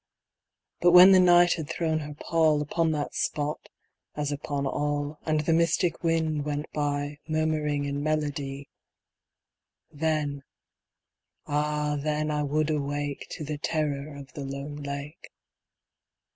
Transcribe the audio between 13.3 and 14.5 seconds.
the terror of the